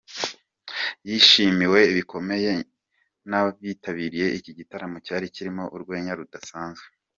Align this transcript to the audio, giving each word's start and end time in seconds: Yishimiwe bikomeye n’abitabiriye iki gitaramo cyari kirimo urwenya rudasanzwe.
Yishimiwe 1.09 1.79
bikomeye 1.95 2.51
n’abitabiriye 3.29 4.27
iki 4.37 4.51
gitaramo 4.57 4.97
cyari 5.05 5.25
kirimo 5.35 5.63
urwenya 5.75 6.13
rudasanzwe. 6.19 6.87